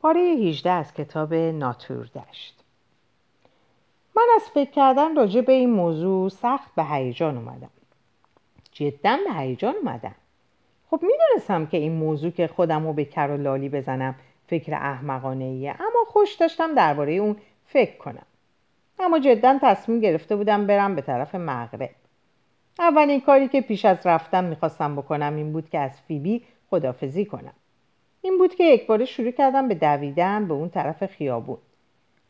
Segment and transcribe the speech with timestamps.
[0.00, 2.64] پاره 18 از کتاب ناتور دشت.
[4.16, 7.70] من از فکر کردن راجع به این موضوع سخت به هیجان اومدم.
[8.72, 10.14] جدا به هیجان اومدم.
[10.90, 14.14] خب می‌دونستم که این موضوع که خودم رو به کر و لالی بزنم
[14.46, 17.36] فکر احمقانه ایه اما خوش داشتم درباره اون
[17.66, 18.26] فکر کنم.
[18.98, 21.90] اما جدا تصمیم گرفته بودم برم به طرف مغرب.
[22.78, 27.52] اولین کاری که پیش از رفتم می‌خواستم بکنم این بود که از فیبی خدافزی کنم.
[28.22, 31.58] این بود که یک باره شروع کردم به دویدن به اون طرف خیابون.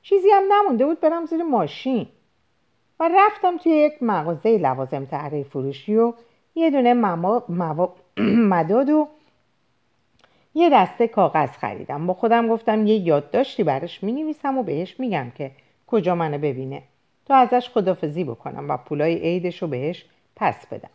[0.02, 2.06] چیزی هم نمونده بود برم زیر ماشین.
[3.00, 6.12] و رفتم توی یک مغازه لوازم تحریر فروشی و
[6.54, 6.94] یه دونه
[8.54, 9.08] مداد و
[10.54, 12.06] یه دسته کاغذ خریدم.
[12.06, 15.50] با خودم گفتم یه یادداشتی براش می نویسم و بهش میگم که
[15.86, 16.82] کجا منو ببینه.
[17.26, 20.04] تا ازش خدافزی بکنم و پولای عیدش رو بهش
[20.36, 20.90] پس بدم.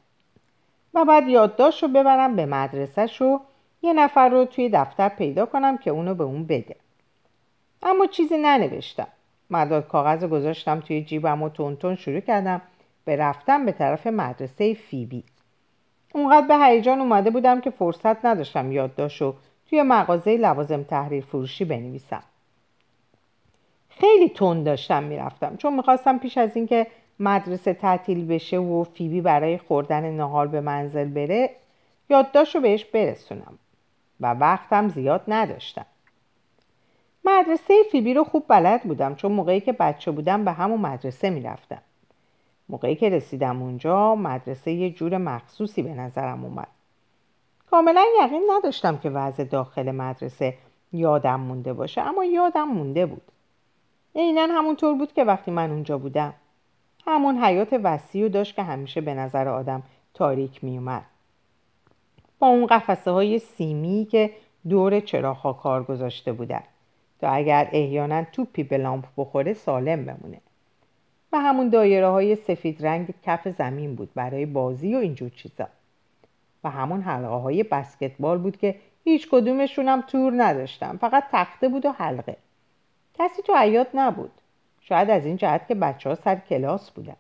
[0.94, 3.40] و بعد یادداشت رو ببرم به مدرسهش و
[3.86, 6.76] یه نفر رو توی دفتر پیدا کنم که اونو به اون بده.
[7.84, 9.08] اما چیزی ننوشتم.
[9.50, 12.62] مداد کاغذ رو گذاشتم توی جیبم و تونتون شروع کردم
[13.06, 15.24] به رفتن به طرف مدرسه فیبی.
[16.14, 19.34] اونقدر به هیجان اومده بودم که فرصت نداشتم یادداشت و
[19.70, 22.24] توی مغازه لوازم تحریر فروشی بنویسم.
[23.90, 26.88] خیلی تند داشتم می‌رفتم چون می‌خواستم پیش از اینکه
[27.20, 31.50] مدرسه تعطیل بشه و فیبی برای خوردن نهار به منزل بره
[32.10, 33.60] یادداشت رو بهش برسونم.
[34.22, 35.86] و وقتم زیاد نداشتم.
[37.26, 41.82] مدرسه فیبی رو خوب بلد بودم چون موقعی که بچه بودم به همون مدرسه می‌رفتم.
[42.70, 46.68] موقعی که رسیدم اونجا مدرسه یه جور مخصوصی به نظرم اومد.
[47.72, 50.58] کاملا یقین نداشتم که وضع داخل مدرسه
[50.94, 53.32] یادم مونده باشه اما یادم مونده بود.
[54.16, 56.34] عینا همونطور بود که وقتی من اونجا بودم.
[57.08, 61.06] همون حیات وسیع داشت که همیشه به نظر آدم تاریک میومد
[62.40, 64.32] با اون قفسه های سیمی که
[64.70, 66.64] دور چراغ کار گذاشته بودن.
[67.20, 70.42] تا اگر احیانا توپی به لامپ بخوره سالم بمونه.
[71.34, 75.68] و همون دایره های سفید رنگ کف زمین بود برای بازی و اینجور چیزا.
[76.64, 81.86] و همون حلقه های بسکتبال بود که هیچ کدومشون هم تور نداشتم فقط تخته بود
[81.86, 82.38] و حلقه.
[83.14, 84.32] کسی تو حیات نبود.
[84.82, 87.16] شاید از این جهت که بچه ها سر کلاس بودن.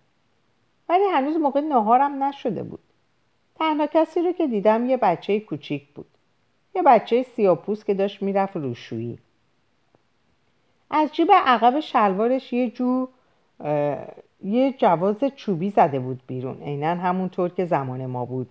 [0.89, 2.79] ولی هنوز موقع نهارم نشده بود.
[3.55, 6.07] تنها کسی رو که دیدم یه بچه کوچیک بود.
[6.75, 9.19] یه بچه سیاپوس که داشت می‌رفت روشویی.
[10.91, 13.07] از جیب عقب شلوارش یه جو
[14.43, 16.63] یه جواز چوبی زده بود بیرون.
[16.63, 18.49] عینا همونطور که زمان ما بود.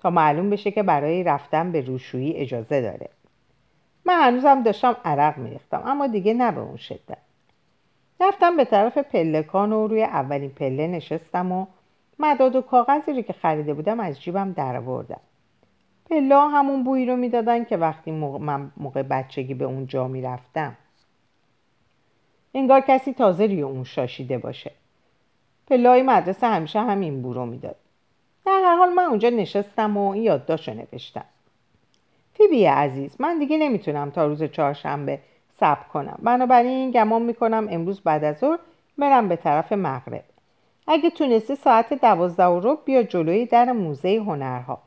[0.00, 3.08] تا معلوم بشه که برای رفتن به روشویی اجازه داره.
[4.04, 7.18] من هنوزم داشتم عرق میریختم اما دیگه نه به اون شدت.
[8.20, 11.66] رفتم به طرف پلکان و روی اولین پله نشستم و
[12.20, 15.20] مداد و کاغذی رو که خریده بودم از جیبم درآوردم
[16.10, 20.76] پله همون بویی رو می‌دادن که وقتی من موقع بچگی به اون جا می‌رفتم.
[22.54, 24.70] انگار کسی تازه روی اون شاشیده باشه.
[25.66, 27.76] پلای مدرسه همیشه همین بو رو می‌داد.
[28.46, 31.24] در هر حال من اونجا نشستم و این یادداشت رو نوشتم.
[32.34, 35.18] فیبی عزیز من دیگه نمی‌تونم تا روز چهارشنبه
[35.60, 36.18] صبر کنم.
[36.22, 38.58] بنابراین گمان می‌کنم امروز بعد از ظهر
[38.98, 40.24] برم به طرف مغرب.
[40.86, 44.78] اگه تونستی ساعت دوازده و رب بیا جلوی در موزه هنرها.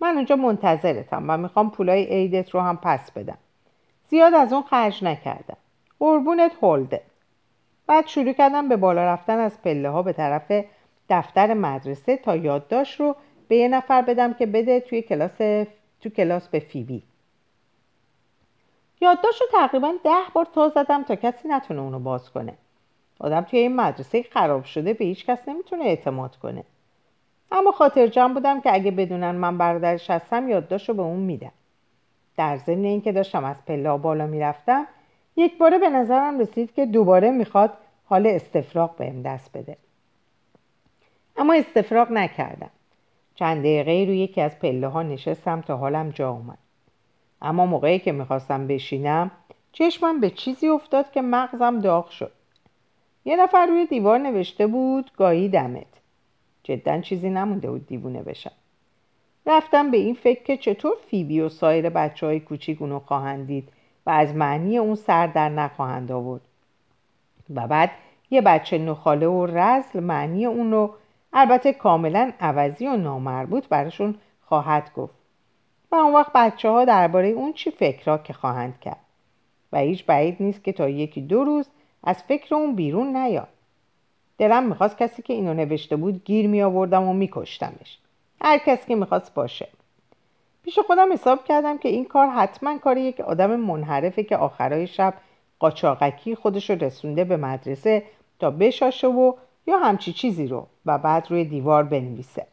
[0.00, 3.38] من اونجا منتظرتم و می‌خوام پولای عیدت رو هم پس بدم.
[4.08, 5.56] زیاد از اون خرج نکردم.
[5.98, 7.02] قربونت هولده
[7.86, 10.64] بعد شروع کردم به بالا رفتن از پله ها به طرف
[11.08, 13.16] دفتر مدرسه تا یادداشت رو
[13.48, 15.38] به یه نفر بدم که بده توی کلاس
[16.00, 17.02] تو کلاس به فیبی.
[19.00, 22.54] یادداشت رو تقریبا ده بار تا زدم تا کسی نتونه اونو باز کنه.
[23.20, 26.64] آدم توی این مدرسه خراب شده به هیچ کس نمی‌تونه اعتماد کنه.
[27.52, 31.52] اما خاطر جمع بودم که اگه بدونن من برادرش هستم یادداشت رو به اون میدم.
[32.36, 34.86] در ضمن اینکه داشتم از پله بالا می‌رفتم
[35.36, 37.72] یک باره به نظرم رسید که دوباره می‌خواد
[38.04, 39.76] حال استفراغ بهم دست بده.
[41.36, 42.70] اما استفراغ نکردم.
[43.34, 46.58] چند دقیقه روی یکی از پله ها نشستم تا حالم جا اومد.
[47.42, 49.30] اما موقعی که می‌خواستم بشینم
[49.72, 52.32] چشمم به چیزی افتاد که مغزم داغ شد.
[53.24, 55.86] یه نفر روی دیوار نوشته بود گاهی دمت.
[56.62, 58.52] جدا چیزی نمونده بود دیوونه بشم.
[59.46, 63.68] رفتم به این فکر که چطور فیبی و سایر بچه های کوچیک اونو خواهند دید
[64.06, 66.40] و از معنی اون سر در نخواهند آورد.
[67.54, 67.90] و بعد
[68.30, 70.94] یه بچه نخاله و رزل معنی اون رو
[71.32, 75.14] البته کاملا عوضی و نامربوط براشون خواهد گفت.
[75.92, 79.00] و اون وقت بچه ها درباره اون چی فکرها که خواهند کرد.
[79.72, 81.66] و هیچ بعید نیست که تا یکی دو روز
[82.04, 83.48] از فکر اون بیرون نیاد
[84.38, 87.98] دلم می‌خواست کسی که اینو نوشته بود گیر می آوردم و میکشتمش.
[88.42, 89.68] هر کسی که می‌خواست باشه.
[90.64, 95.14] پیش خودم حساب کردم که این کار حتما کاری یک آدم منحرفه که آخرای شب
[95.58, 98.02] قاچاقکی خودش رو رسونده به مدرسه
[98.38, 99.32] تا بشاشه و
[99.66, 102.46] یا همچی چیزی رو و بعد روی دیوار بنویسه.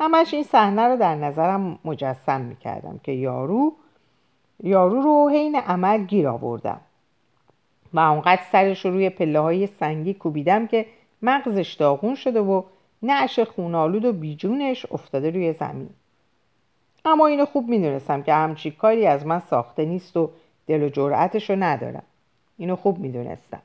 [0.00, 3.72] همش این صحنه رو در نظرم مجسم می‌کردم که یارو
[4.62, 6.80] یارو رو حین عمل گیر آوردم.
[7.96, 10.86] و اونقدر سرش رو روی پله های سنگی کوبیدم که
[11.22, 12.62] مغزش داغون شده و
[13.02, 15.90] نعش خونالود و بیجونش افتاده روی زمین.
[17.04, 20.30] اما اینو خوب می‌دونستم که همچی کاری از من ساخته نیست و
[20.66, 22.02] دل و جرأتش ندارم.
[22.58, 23.62] اینو خوب می‌دونستم.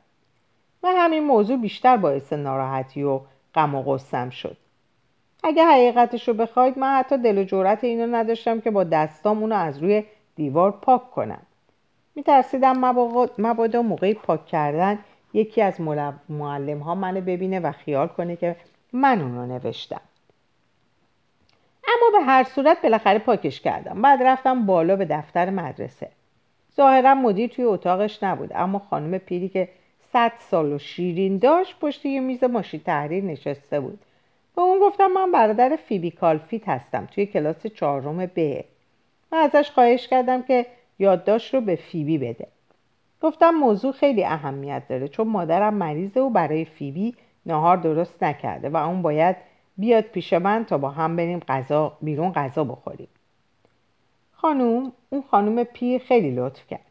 [0.83, 3.19] و همین موضوع بیشتر باعث ناراحتی و
[3.55, 4.57] غم و غصم شد.
[5.43, 9.55] اگه حقیقتش رو بخواید من حتی دل و جرأت اینو نداشتم که با دستام اونو
[9.55, 10.03] از روی
[10.35, 11.41] دیوار پاک کنم.
[12.15, 12.93] میترسیدم
[13.37, 14.99] مبادا موقع پاک کردن
[15.33, 15.81] یکی از
[16.29, 18.55] معلم ها منو ببینه و خیال کنه که
[18.93, 20.01] من اونو نوشتم.
[21.87, 24.01] اما به هر صورت بالاخره پاکش کردم.
[24.01, 26.09] بعد رفتم بالا به دفتر مدرسه.
[26.75, 29.69] ظاهرا مدیر توی اتاقش نبود اما خانم پیری که
[30.13, 33.99] صد سال و شیرین داشت پشت یه میز ماشین تحریر نشسته بود.
[34.55, 38.61] به اون گفتم من برادر فیبی کالفیت هستم توی کلاس چهارم ب.
[39.31, 40.65] و ازش خواهش کردم که
[41.01, 42.47] یادداشت رو به فیبی بده.
[43.21, 47.15] گفتم موضوع خیلی اهمیت داره چون مادرم مریضه و برای فیبی
[47.45, 49.35] نهار درست نکرده و اون باید
[49.77, 53.07] بیاد پیش من تا با هم بریم غذا بیرون غذا بخوریم.
[54.31, 56.85] خانوم اون خانوم پیر خیلی لطف کرد.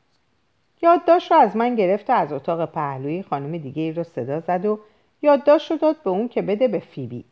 [0.83, 4.67] یادداشت رو از من گرفت و از اتاق پهلوی خانم دیگه ای رو صدا زد
[4.67, 4.81] و
[5.23, 7.25] یادداشت رو داد به اون که بده به فیبی.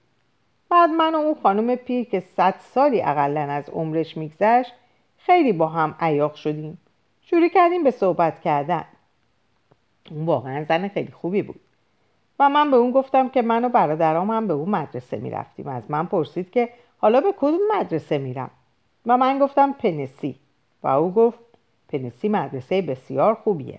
[0.70, 4.72] بعد من و اون خانم پیر که صد سالی اقلا از عمرش میگذشت
[5.28, 6.78] خیلی با هم عیاق شدیم.
[7.22, 8.84] شروع کردیم به صحبت کردن.
[10.10, 11.60] اون واقعا زن خیلی خوبی بود.
[12.38, 15.68] و من به اون گفتم که من و برادرام هم به اون مدرسه می‌رفتیم.
[15.68, 18.50] از من پرسید که حالا به کدوم مدرسه میرم؟
[19.06, 20.36] و من گفتم پنسی.
[20.82, 21.38] و او گفت
[21.88, 23.78] پنسی مدرسه بسیار خوبیه.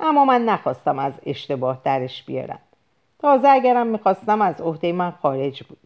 [0.00, 2.60] اما من نخواستم از اشتباه درش بیارم.
[3.18, 5.78] تازه اگرم می‌خواستم از عهده من خارج بود.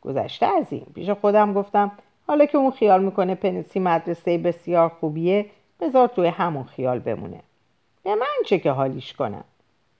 [0.00, 0.86] گذشته از این.
[0.94, 1.92] پیش خودم گفتم
[2.30, 5.46] حالا که اون خیال می‌کنه پنسی مدرسه بسیار خوبیه
[5.80, 7.40] بذار توی همون خیال بمونه.
[8.02, 9.44] به من چه که حالیش کنم؟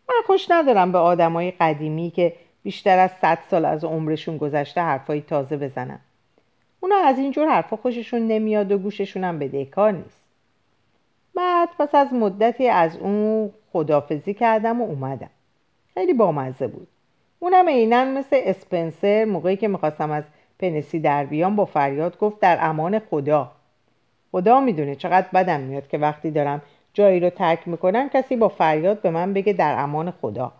[0.09, 2.33] من خوش ندارم به آدمای قدیمی که
[2.63, 6.01] بیشتر از صد سال از عمرشون گذشته حرفایی تازه بزنم
[6.81, 10.21] اونا از اینجور حرفا خوششون نمیاد و گوششون هم بدهکار نیست.
[11.35, 15.31] بعد پس از مدتی از اون خدافزی کردم و اومدم.
[15.95, 16.89] خیلی بامزه بود.
[17.39, 20.25] اونم عینا مثل اسپنسر موقعی که می‌خواستم از
[20.61, 23.51] پنسی در بیام با فریاد گفت در امان خدا.
[24.33, 26.63] خدا می‌دونه چقدر بدم میاد که وقتی دارم
[26.95, 30.53] جایی رو ترک می‌کنم کسی با فریاد به من بگه در امان خدا.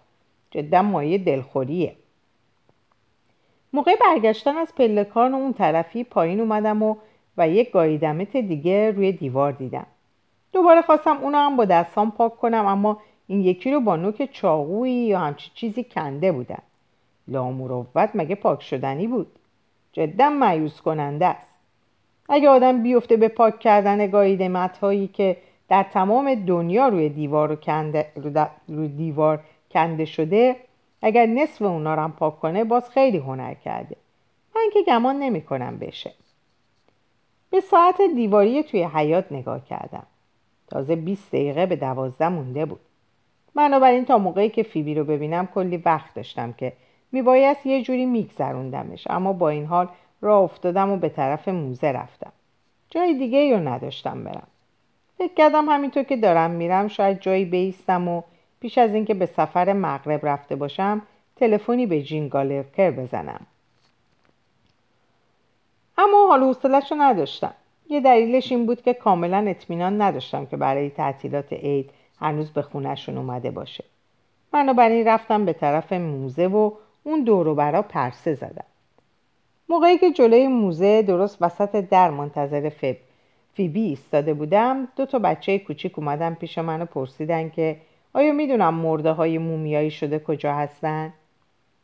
[0.51, 1.97] جدا مایه دلخوریه.
[3.73, 6.97] موقع برگشتن از پلکان اون طرفی پایین اومدم و
[7.37, 9.87] و یک گاییدمت دیگه روی دیوار دیدم.
[10.53, 15.07] دوباره خواستم اونو هم با دستام پاک کنم اما این یکی رو با نوک چاقویی
[15.07, 16.63] یا همچی چیزی کنده بودن
[17.29, 19.27] لامروت مگه پاک شدنی بود؟
[19.93, 21.59] جدا معیوز کننده است.
[22.29, 25.37] اگه آدم بیفته به پاک کردن گاییدمت هایی که
[25.69, 28.07] در تمام دنیا روی دیوار, کنده،
[28.69, 29.41] روی دیوار
[29.71, 30.57] کنده شده
[31.03, 33.97] اگر نصف اونا رو هم پاک کنه باز خیلی هنر کرده.
[34.57, 36.13] من که گمان نمی کنم بشه.
[37.51, 40.07] به ساعت دیواری توی حیات نگاه کردم.
[40.69, 42.81] تازه 20 دقیقه به دوازده مونده بود.
[43.55, 46.73] بنابراین تا موقعی که فیبی رو ببینم کلی وقت داشتم که
[47.13, 49.89] میبایست یه جوری میگذروندمش اما با این حال
[50.21, 52.33] راه افتادم و به طرف موزه رفتم.
[52.91, 54.47] جای دیگه رو نداشتم برم.
[55.19, 58.23] فکر کردم همینطور که دارم میرم شاید جایی بیستم و
[58.61, 61.03] پیش از اینکه به سفر مغرب رفته باشم
[61.37, 63.47] تلفنی به جین گالرکر بزنم.
[65.99, 67.55] اما حال حوصلهش رو نداشتم.
[67.89, 71.91] یه دلیلش این بود که کاملا اطمینان نداشتم که برای تعطیلات عید
[72.21, 73.85] هنوز به خونهشون اومده باشه.
[74.53, 76.73] بنابراین رفتم به طرف موزه و
[77.05, 78.65] اون دور برا پرسه زدم
[79.69, 82.97] موقعی که جلوی موزه درست وسط در منتظر فب
[83.53, 87.77] فیبی ایستاده بودم دو تا بچه کوچیک اومدن پیش من و پرسیدن که
[88.13, 91.13] آیا می‌دونم مرده های مومیایی شده کجا هستن؟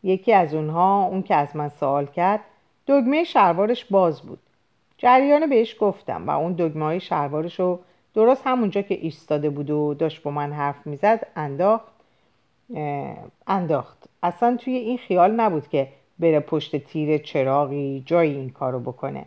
[0.03, 2.41] یکی از اونها اون که از من سوال کرد
[2.87, 4.39] دگمه شلوارش باز بود
[4.99, 7.79] جریان بهش گفتم و اون دگمه های شلوارش رو
[8.15, 11.96] درست همونجا که ایستاده بود و داشت با من حرف می‌زد انداخت
[13.47, 14.09] انداخت.
[14.23, 19.25] اصلا توی این خیال نبود که بره پشت تیر چراغی جایی این کارو بکنه.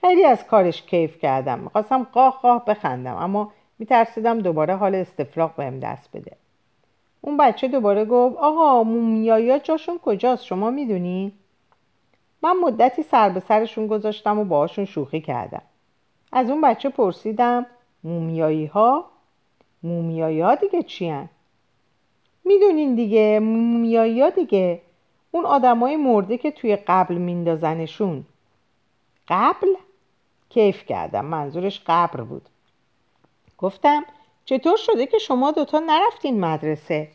[0.00, 1.58] خیلی از کارش کیف کردم.
[1.58, 6.36] می‌خواستم قاه قاه بخندم اما میترسیدم دوباره حال استفراغ بهم دست بده.
[7.20, 11.32] اون بچه دوباره گفت آقا مومیایی جاشون کجاست؟ شما می‌دونی؟
[12.42, 15.62] من مدتی سر به سرشون گذاشتم و باهاشون شوخی کردم.
[16.32, 17.66] از اون بچه پرسیدم
[18.04, 19.04] مومیایی ها
[19.82, 21.10] مومیایی ها دیگه چی
[22.44, 24.80] می‌دونین دیگه مومیایی دیگه.
[25.30, 28.24] اون آدمای مرده که توی قبل میندازنشون.
[29.28, 29.74] قبل؟
[30.48, 31.24] کیف کردم.
[31.24, 32.48] منظورش قبر بود.
[33.58, 34.04] گفتم
[34.44, 37.08] چطور شده که شما دوتا نرفتین مدرسه؟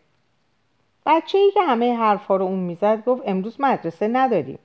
[1.06, 4.60] بچه ای که همه حرفا رو اون می‌زد گفت امروز مدرسه نداریم.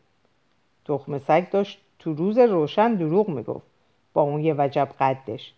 [0.84, 3.66] تخم سگ داشت تو روز روشن دروغ می‌گفت.
[4.12, 5.52] با اون یه وجب قدش.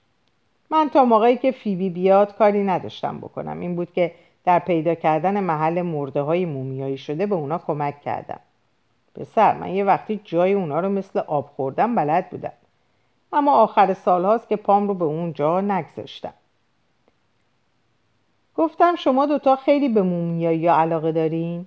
[0.71, 3.61] من تا موقعی که فیبی بیاد کاری نداشتم بکنم.
[3.61, 8.41] این بود که در پیدا کردن محل مرده های مومیایی شده به اونا کمک کردم
[9.15, 12.53] پسر من یه وقتی جای اونا رو مثل آب خوردم بلد بودم
[13.33, 16.35] اما آخر سال هاست که پام رو به اون جا نگذاشتم
[18.57, 21.67] گفتم شما دوتا خیلی به مومیایی علاقه دارین؟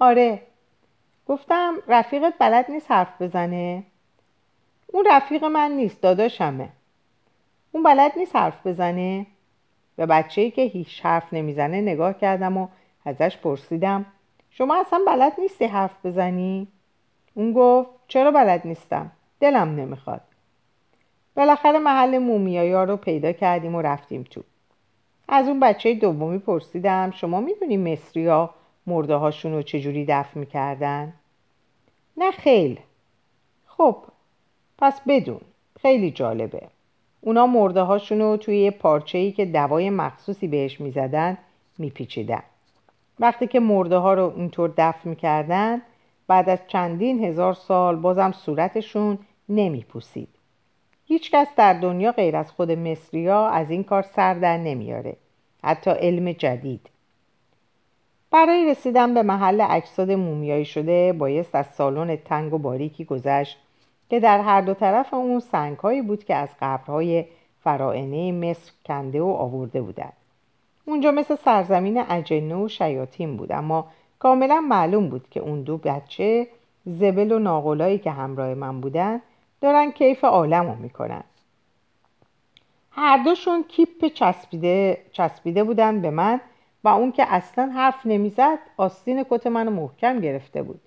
[0.00, 0.42] آره
[1.26, 3.84] گفتم رفیقت بلد نیست حرف بزنه؟
[4.86, 6.68] اون رفیق من نیست داداشمه
[7.72, 9.26] اون بلد نیست حرف بزنه؟
[9.98, 12.68] به بچه ای که هیچ حرف نمی‌زنه نگاه کردم و
[13.04, 14.06] ازش پرسیدم
[14.50, 16.68] شما اصلا بلد نیستی حرف بزنی؟
[17.34, 20.20] اون گفت چرا بلد نیستم؟ دلم نمی‌خواد
[21.34, 24.42] بالاخره محل مومیایی ها رو پیدا کردیم و رفتیم تو
[25.28, 28.54] از اون بچه دومی پرسیدم شما می‌دونی مصری ها
[28.86, 31.12] مرده هاشون رو چجوری دفن می‌کردن؟
[32.16, 32.80] نه خیل
[33.66, 33.96] خب
[34.78, 35.40] پس بدون
[35.80, 36.62] خیلی جالبه
[37.20, 41.38] اونا مرده هاشون رو توی یه پارچه ای که دوای مخصوصی بهش می‌زدن
[41.78, 42.42] میپیچیدن.
[43.20, 45.82] وقتی که مرده ها رو اینطور دفن می‌کردن
[46.26, 50.28] بعد از چندین هزار سال بازم صورتشون نمیپوسید.
[51.06, 55.16] هیچکس در دنیا غیر از خود مصریا از این کار سر در نمیاره
[55.64, 56.90] حتی علم جدید.
[58.30, 63.58] برای رسیدن به محل اجساد مومیایی شده بایست از سالن تنگ و باریکی گذشت
[64.10, 67.24] که در هر دو طرف اون سنگهایی بود که از قبرهای
[67.60, 70.12] فرائنه مصر کنده و آورده بودند.
[70.84, 73.86] اونجا مثل سرزمین اجنه و شیاطین بود اما
[74.18, 76.48] کاملا معلوم بود که اون دو بچه
[76.86, 79.20] زبل و ناغلایی که همراه من بودن
[79.60, 81.24] دارن کیف عالم رو می‌کنن.
[82.90, 86.40] هر دوشون کیپ چسبیده, چسبیده بودن به من
[86.84, 90.80] و اون که اصلا حرف نمی‌زد آستین کت منو محکم گرفته بود.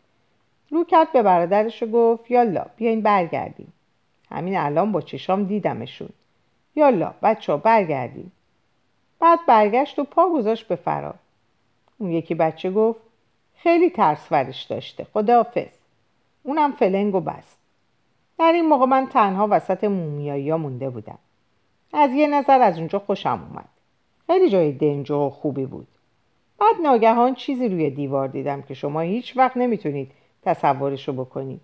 [0.71, 3.73] رو کرد به برادرش و گفت یالا بیاین برگردیم.
[4.31, 6.09] همین الان با چشام دیدمشون.
[6.75, 8.31] یالا بچه ها برگردیم.
[9.19, 11.15] بعد برگشت و پا گذاشت به فرار.
[11.97, 12.99] اون یکی بچه گفت
[13.55, 15.71] خیلی ترس ورش داشته خداحافظ.
[16.43, 17.57] اونم فلنگ و بست.
[18.39, 21.17] در این موقع من تنها وسط مومیایی ها مونده بودم.
[21.93, 23.69] از یه نظر از اونجا خوشم اومد.
[24.27, 25.87] خیلی جای دنج و خوبی بود.
[26.59, 30.11] بعد ناگهان چیزی روی دیوار دیدم که شما هیچ وقت نمی‌تونید
[30.43, 31.61] تصورشو بکنید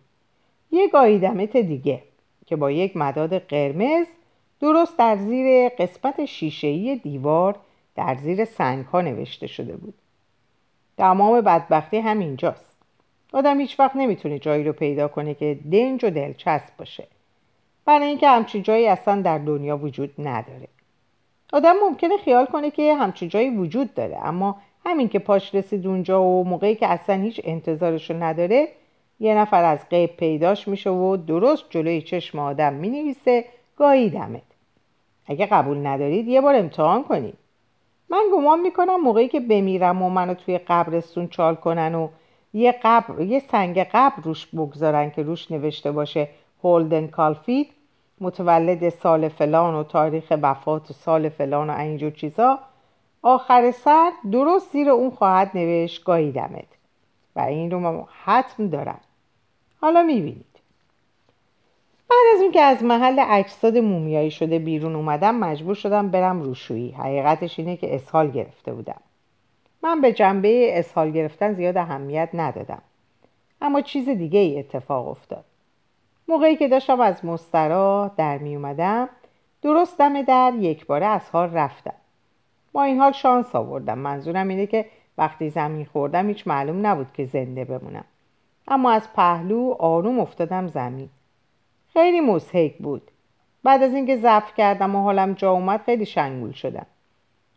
[0.72, 2.04] یه گاییدمت دیگه
[2.46, 4.08] که با یک مداد قرمز
[4.60, 7.56] درست در زیر قسمت شیشه‌ای دیوار
[7.96, 9.94] در زیر سنگ ها نوشته شده بود.
[10.98, 12.78] تمام بدبختی همینجاست.
[13.34, 17.08] آدم هیچ وقت نمی‌تونه جایی رو پیدا کنه که دنج و دلچسب باشه.
[17.86, 20.68] برای اینکه همچین جایی اصلا در دنیا وجود نداره.
[21.54, 26.24] آدم ممکنه خیال کنه که همچین جایی وجود داره اما همین که پاش رسید اونجا
[26.24, 28.68] و موقعی که اصلا هیچ انتظارشو نداره
[29.20, 33.46] یه نفر از غیب پیداش میشه و درست جلوی چشم آدم می‌نویسه
[33.78, 34.42] گاهی دمت.
[35.26, 37.38] اگه قبول ندارید یه بار امتحان کنید
[38.10, 42.08] من گمان می‌کنم موقعی که بمیرم و منو توی قبرستون چال کنن و
[42.54, 46.28] یه, قبر، یه سنگ قبر روش بگذارن که روش نوشته باشه
[46.64, 47.70] هولدن کالفید
[48.22, 52.60] متولد سال فلان و تاریخ وفات سال فلان و اینجور چیزا.
[53.22, 56.04] آخر سر درست زیر اون خواهد نوشت.
[56.04, 56.68] گاهی دمت.
[57.36, 59.00] و این رو ما حتم دارم.
[59.82, 60.46] حالا می‌بینید.
[62.10, 66.92] بعد از اون که از محل اجساد مومیایی شده بیرون اومدم مجبور شدم برم روشویی.
[66.92, 69.02] حقیقتش اینه که اسهال گرفته بودم.
[69.84, 72.82] من به جنبه اسهال گرفتن زیاد اهمیت ندادم.
[73.62, 75.46] اما چیز دیگه ای اتفاق افتاد.
[76.28, 79.10] موقعی که داشتم از مسترا در می اومدم
[79.62, 81.94] درست دم در یک باره از حال رفتم.
[82.84, 83.98] این حال شانس آوردم.
[83.98, 84.86] منظورم اینه که
[85.18, 88.06] وقتی زمین خوردم هیچ معلوم نبود که زنده بمونم.
[88.68, 91.10] اما از پهلو آروم افتادم زمین.
[91.94, 93.12] خیلی مزهک بود.
[93.64, 96.86] بعد از اینکه ضعف کردم و حالم جا اومد خیلی شنگول شدم.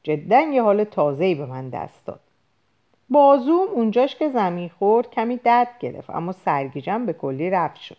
[0.02, 2.20] جدا یه حال تازه‌ای به من دست داد.
[3.10, 7.96] بازوم اونجاش که زمین خورد کمی درد گرفت اما سرگیجم به کلی رفت شد.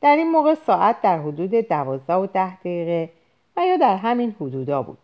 [0.00, 3.10] در این موقع ساعت در حدود دوازده و ده دقیقه
[3.56, 4.98] و یا در همین حدودا بود.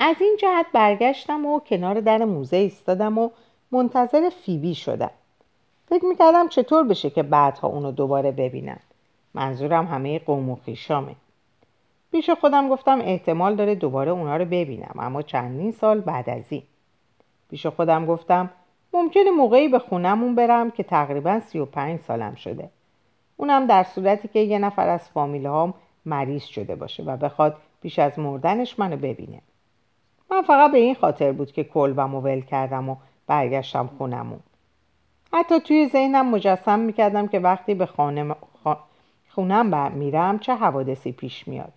[0.00, 3.30] از این جهت برگشتم و کنار در موزه ایستادم و
[3.72, 5.10] منتظر فیبی شدم.
[5.88, 8.80] فکر می‌کردم چطور بشه که بعدها اونو دوباره ببینم
[9.34, 11.14] منظورم همه قوم و خیشامه.
[12.12, 16.62] پیش خودم گفتم احتمال داره دوباره اونا رو ببینم اما چندین سال بعد از این.
[17.50, 18.50] پیش خودم گفتم
[18.92, 22.70] ممکنه موقعی به خونمون برم که تقریبا 35 سالم شده.
[23.36, 25.74] اونم در صورتی که یه نفر از فامیل هام
[26.06, 29.40] مریض شده باشه و بخواد پیش از مردنش منو ببینه.
[30.30, 34.40] من فقط به این خاطر بود که کلبم و ول کردم و برگشتم خونمون.
[35.32, 38.36] حتی توی ذهنم مجسم می‌کردم که وقتی به خانم
[39.28, 41.72] خونم میرم چه حوادثی پیش میاد.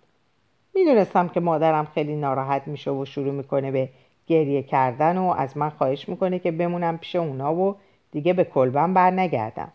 [0.74, 3.88] می‌دونستم که مادرم خیلی ناراحت میشه و شروع می‌کنه به
[4.26, 7.76] گریه کردن و از من خواهش می‌کنه که بمونم پیش اونا و
[8.12, 9.72] دیگه به کلبم بر نگردم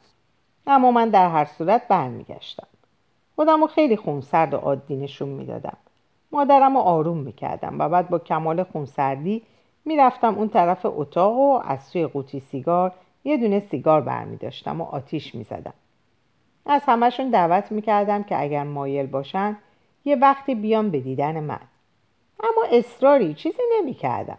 [0.67, 2.67] اما من در هر صورت برمیگشتم.
[3.35, 5.77] خودم رو خیلی خونسرد و عادی نشون می‌دادم.
[6.33, 9.41] مادرم رو آروم می‌کردم و بعد با کمال خونسردی
[9.85, 12.91] می‌رفتم اون طرف اتاق و از سوی قوطی سیگار
[13.23, 15.73] یه دونه سیگار برمیداشتم و آتیش می‌زدم.
[16.65, 19.57] از همشون دعوت می‌کردم که اگر مایل باشن
[20.05, 21.59] یه وقتی بیان به دیدن من.
[22.39, 24.37] اما اصراری چیزی نمی‌کردم.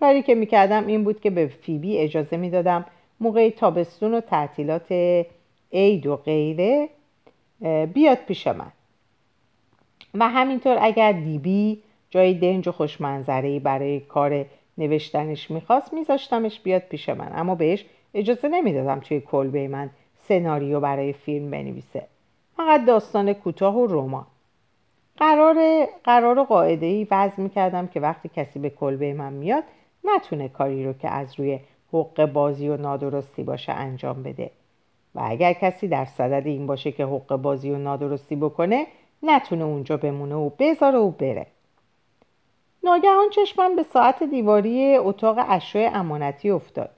[0.00, 2.84] کاری که می‌کردم این بود که به فیبی اجازه می‌دادم
[3.20, 4.92] موقع تابستون و تعطیلات
[5.72, 6.88] عید و غیره
[7.94, 8.72] بیاد پیش من.
[10.14, 14.44] و همینطور اگر دیبی جای دنج و خوشمنظری برای کار
[14.78, 17.32] نوشتنش می‌خواست میذاشتمش بیاد پیش من.
[17.34, 19.90] اما بهش اجازه نمی‌دادم توی کلبه من
[20.28, 22.06] سناریو برای فیلم بنویسه.
[22.56, 24.26] فقط داستان کوتاه و رمان.
[25.16, 29.64] قرار قرار و قاعده ای وضع می‌کردم که وقتی کسی به کلبه من میاد
[30.04, 31.58] نتونه کاری رو که از روی
[31.92, 34.50] حق بازی و نادرستی باشه انجام بده.
[35.14, 38.86] و اگر کسی در صدد این باشه که حق بازی و نادرستی بکنه
[39.22, 41.46] نتونه اونجا بمونه و بذاره و بره.
[42.84, 46.90] ناگهان چشمم به ساعت دیواری اتاق اشیاء امانتی افتاد.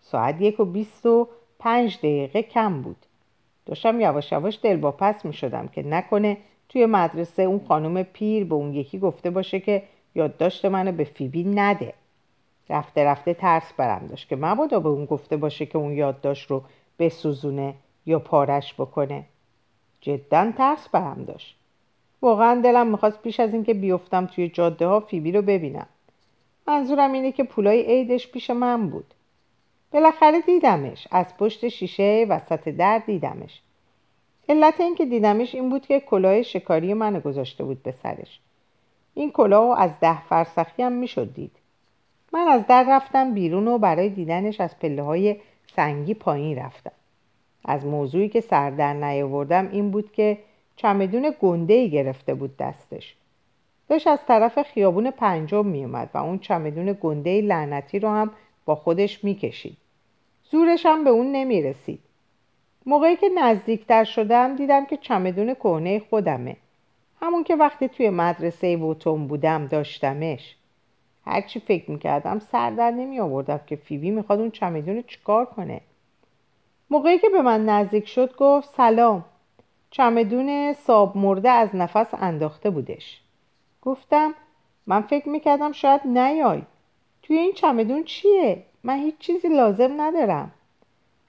[0.00, 3.06] ساعت یک و بیست و پنج دقیقه کم بود.
[3.66, 6.36] داشتم یواش یواش دلواپس می شدم که نکنه
[6.68, 9.82] توی مدرسه اون خانم پیر به اون یکی گفته باشه که
[10.14, 11.94] یادداشت منو به فیبی نده.
[12.70, 16.62] رفته رفته ترس برم داشت که مبادا به اون گفته باشه که اون یادداشت رو
[16.98, 17.74] بسوزونه
[18.06, 19.24] یا پارش بکنه.
[20.00, 21.59] جدا ترس برم داشت.
[22.22, 25.86] واقعا دلم می‌خواست پیش از اینکه بیفتم توی جاده ها فیبی رو ببینم.
[26.66, 29.14] منظورم اینه که پولای عیدش پیش من بود.
[29.92, 31.08] بالاخره دیدمش.
[31.10, 33.60] از پشت شیشه وسط در دیدمش.
[34.48, 38.40] علت اینکه دیدمش این بود که کلاه شکاری منو گذاشته بود به سرش.
[39.14, 41.52] این کلاه از ده فرسخی هم می‌شد دید.
[42.32, 45.36] من از در رفتم بیرون و برای دیدنش از پله های
[45.76, 46.92] سنگی پایین رفتم.
[47.64, 50.38] از موضوعی که سر در نیاوردم این بود که
[50.82, 53.14] چمدون گنده ای گرفته بود دستش.
[53.88, 58.30] داشت از طرف خیابون پنجم میومد و اون چمدون گنده لعنتی رو هم
[58.64, 59.76] با خودش می‌کشید.
[60.50, 62.00] زورش هم به اون نمی‌رسید.
[62.86, 66.56] موقعی که نزدیکتر شدم دیدم که چمدون کهنه خودمه.
[67.20, 70.56] همون که وقتی توی مدرسه ووتون بودم داشتمش.
[71.26, 75.80] هرچی فکر می‌کردم سر در نمی آوردم که فیبی می‌خواد اون چمدون چیکار کنه.
[76.90, 79.24] موقعی که به من نزدیک شد گفت سلام.
[79.90, 83.20] چمدون ساب مرده از نفس انداخته بودش
[83.82, 84.34] گفتم
[84.86, 86.62] من فکر می‌کردم شاید نیای
[87.22, 90.52] توی این چمدون چیه؟ من هیچ چیزی لازم ندارم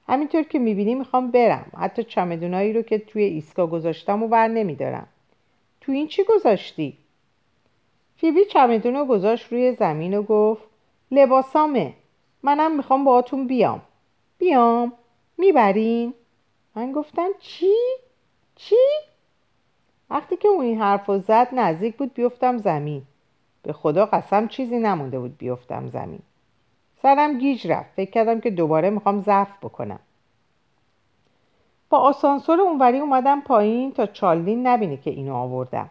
[0.07, 5.07] همینطور که می‌بینی می‌خوام برم حتی چمدونایی رو که توی ایسکا گذاشتم و بر نمیدارم
[5.81, 6.97] تو این چی گذاشتی؟
[8.15, 10.63] فیبی چمدون رو گذاشت روی زمین و گفت
[11.11, 11.93] لباسامه
[12.43, 13.81] منم می‌خوام باهاتون بیام
[14.37, 14.93] بیام
[15.37, 16.13] می‌برین؟
[16.75, 17.75] من گفتم چی؟
[18.63, 18.75] چی؟
[20.09, 23.01] وقتی که اون این حرف زد نزدیک بود بیفتم زمین.
[23.63, 26.19] به خدا قسم چیزی نمونده بود بیفتم زمین.
[27.01, 27.89] سرم گیج رفت.
[27.95, 29.99] فکر کردم که دوباره می‌خوام ضعف بکنم.
[31.89, 35.89] با آسانسور اونوری اومدم پایین تا چالدین نبینه که اینو آوردم.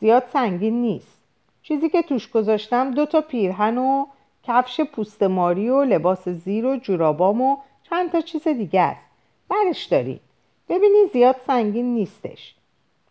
[0.00, 1.22] زیاد سنگین نیست.
[1.62, 4.06] چیزی که توش گذاشتم دو تا پیرهن و
[4.42, 9.06] کفش پوست ماری و لباس زیر و جورابام و چند تا چیز دیگه است.
[9.48, 10.20] برش داری
[10.68, 12.54] ببینی زیاد سنگین نیستش.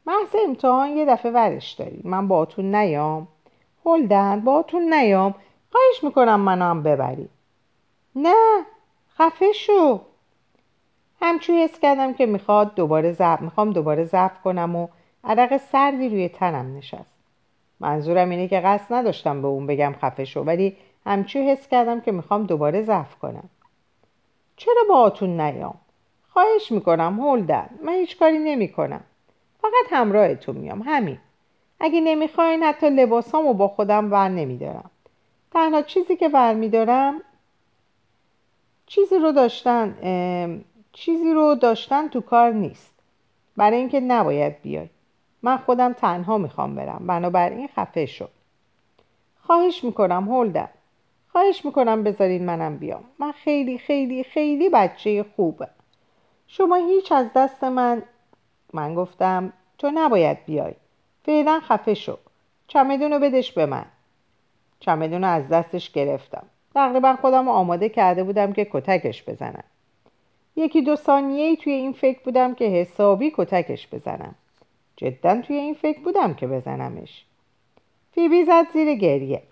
[0.06, 2.02] محض امتحان یه دفعه ورش داری.
[2.04, 3.28] من با نیام.
[3.86, 5.36] هلدن با نیام.
[5.72, 7.30] خواهش می‌کنم منو هم ببری.
[8.16, 8.66] نه
[9.18, 10.00] خفه شو.
[11.22, 14.88] همچون حس کردم که می‌خواد دوباره زب می‌خوام دوباره ضعف کنم و
[15.24, 17.18] عرق سردی روی تنم نشست.
[17.80, 22.12] منظورم اینه که قصد نداشتم به اون بگم خفه شو ولی همچون حس کردم که
[22.12, 23.50] می‌خوام دوباره ضعف کنم.
[24.56, 25.76] چرا با آتون نیام؟
[26.38, 29.02] خواهش می‌کنم هولدن من هیچ کاری نمی‌کنم.
[29.62, 30.82] فقط همراهتون میام.
[30.82, 31.18] همین.
[31.80, 34.90] اگه نمی‌خواین حتی لباسامو با خودم ور نمیدارم.
[35.52, 37.22] تنها چیزی که ور میدارم
[38.86, 39.96] چیزی رو داشتن
[40.94, 42.96] چیزی رو داشتن تو کار نیست.
[43.58, 44.90] برای اینکه نباید بیای.
[45.44, 47.04] من خودم تنها می‌خوام برم.
[47.08, 48.32] بنابراین خفه شد
[49.44, 50.70] خواهش می‌کنم هولدم
[51.32, 53.04] خواهش می‌کنم بذارین منم بیام.
[53.20, 55.68] من خیلی خیلی خیلی بچه خوبه.
[56.48, 58.04] شما هیچ از دست من
[58.74, 60.74] من گفتم تو نباید بیای.
[61.26, 62.18] فعلا خفه شو.
[62.68, 63.86] چمدون رو بدش به من.
[64.80, 66.44] چمدون رو از دستش گرفتم.
[66.74, 69.64] تقریبا خودم آماده کرده بودم که کتکش بزنم.
[70.56, 74.36] یکی دو ثانیه توی این فکر بودم که حسابی کتکش بزنم.
[74.98, 77.26] جدا توی این فکر بودم که بزنمش.
[78.12, 79.44] فیبی زد زیر گریه.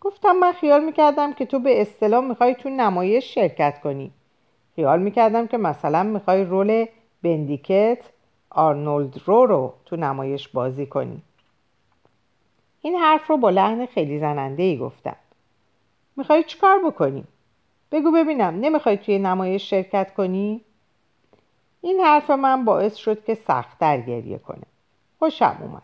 [0.00, 4.10] گفتم من خیال می‌کردم که تو به اصطلاح می‌خوای تو نمایش شرکت کنی.
[4.76, 6.86] خیال می‌کردم که مثلا می‌خوای رول
[7.22, 7.98] بندیکت
[8.50, 11.22] آرنولد رو رو تو نمایش بازی کنی.
[12.82, 15.16] این حرف رو با لحن خیلی زننده ای گفتم.
[16.16, 17.24] می‌خوای چیکار بکنی؟
[17.92, 20.60] بگو ببینم نمی‌خوای توی نمایش شرکت کنی؟
[21.80, 24.66] این حرف من باعث شد که سختتر گریه کنه.
[25.18, 25.82] خوشم اومد.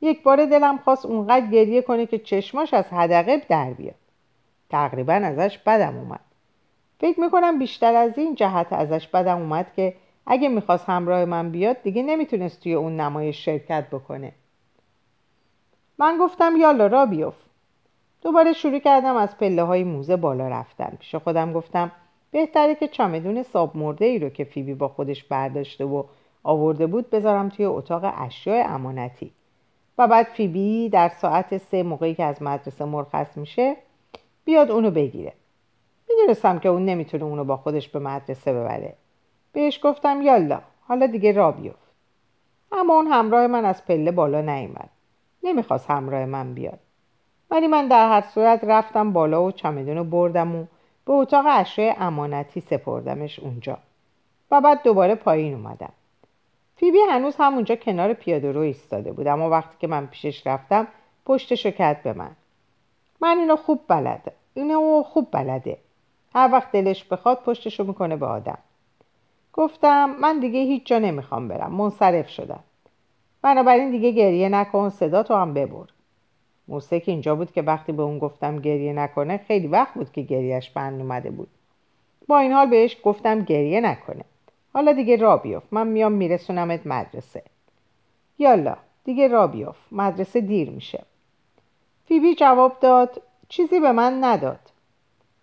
[0.00, 3.94] یک بار دلم خواست اونقدر گریه کنه که چشماش از حدقه در بیاد.
[4.70, 6.20] تقریبا ازش بدم اومد.
[7.02, 9.94] فکر می‌کنم بیشتر از این جهت ازش بدم اومد که
[10.26, 14.32] اگه می‌خواست همراه من بیاد دیگه نمی‌تونست توی اون نمایش شرکت بکنه.
[15.98, 17.50] من گفتم یالا را بیفت.
[18.22, 20.96] دوباره شروع کردم از پله های موزه بالا رفتن.
[21.00, 21.92] پیش خودم گفتم
[22.30, 26.04] بهتره که چمدون ساب مرده ای رو که فیبی با خودش برداشته و
[26.42, 29.32] آورده بود بذارم توی اتاق اشیاء امانتی.
[29.98, 33.76] و بعد فیبی در ساعت سه موقعی که از مدرسه مرخص میشه
[34.44, 35.32] بیاد اونو بگیره.
[36.22, 38.94] می‌دونستم که اون نمی‌تونه اونو با خودش به مدرسه ببره.
[39.52, 41.92] بهش گفتم یالا حالا دیگه را بیفت.
[42.72, 44.90] اما اون همراه من از پله بالا نیومد.
[45.42, 46.78] نمی‌خواست همراه من بیاد.
[47.50, 50.66] ولی من در هر صورت رفتم بالا و چمدون بردم و
[51.04, 53.78] به اتاق اشیاء امانتی سپردمش اونجا.
[54.50, 55.92] و بعد دوباره پایین اومدم.
[56.76, 60.86] فیبی هنوز همونجا کنار پیاده رو ایستاده بود اما وقتی که من پیشش رفتم
[61.26, 62.30] پشتشو کرد به من.
[63.20, 65.78] من اینو خوب بلده اینو خوب بلده.
[66.34, 68.58] هر وقت دلش بخواد پشتشو می‌کنه به آدم.
[69.52, 71.72] گفتم من دیگه هیچ جا نمی‌خوام برم.
[71.72, 72.60] منصرف شدم.
[73.42, 75.86] بنابراین دیگه گریه نکن صدا تو هم ببر.
[76.68, 80.70] موسیقی اینجا بود که وقتی به اون گفتم گریه نکنه خیلی وقت بود که گریهش
[80.70, 81.48] بند اومده بود.
[82.28, 84.24] با این حال بهش گفتم گریه نکنه.
[84.74, 87.42] حالا دیگه را بیفت من میام میرسونمت مدرسه.
[88.38, 91.04] یالا دیگه را بیفت مدرسه دیر میشه.
[92.04, 94.71] فیبی جواب داد چیزی به من نداد.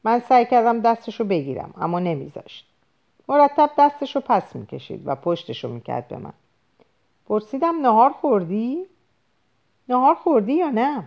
[0.04, 2.66] من سعی کردم دستشو بگیرم اما نمیذاشت.
[3.28, 6.34] مرتب دستشو پس می‌کشید و پشتشو می‌کرد به من.
[7.28, 8.86] پرسیدم نهار خوردی؟
[9.90, 11.04] نهار خوردی یا نه؟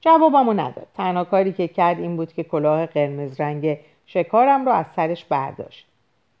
[0.00, 0.86] جوابمو نداد.
[0.94, 5.86] تنها کاری که کرد این بود که کلاه قرمز رنگ شکارم رو از سرش برداشت.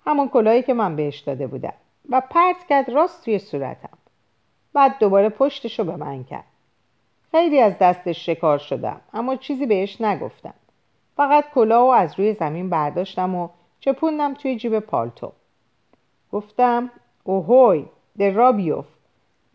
[0.06, 1.72] همون کلاهی که من بهش داده بودم.
[2.08, 3.98] و پرت کرد راست توی صورتم.
[4.72, 6.44] بعد دوباره پشتش به من کرد.
[7.30, 10.54] خیلی از دستش شکار شدم اما چیزی بهش نگفتم.
[11.20, 13.48] فقط کلاه و از روی زمین برداشتم و
[13.80, 15.32] چپوندم توی جیب پالتو.
[16.32, 16.90] گفتم
[17.24, 17.84] اوهوی
[18.18, 18.86] در رابیوف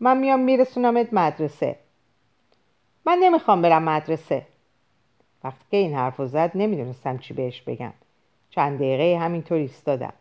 [0.00, 1.76] من میام میرسونمت مدرسه.
[3.06, 4.46] من نمی‌خوام برم مدرسه.
[5.44, 7.92] وقتی که این حرف زد نمی‌دونستم چی بهش بگم.
[8.50, 10.12] چند دقیقه همینطور ایستادم.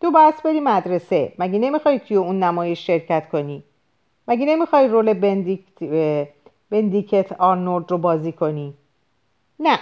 [0.00, 1.32] تو باید بری مدرسه.
[1.38, 3.62] مگه نمی‌خوای توی اون نمایش شرکت کنی؟
[4.28, 5.84] مگه نمی‌خوای رول بندیکت
[6.70, 8.74] بندیکت آرنولد رو بازی کنی؟
[9.60, 9.78] نه.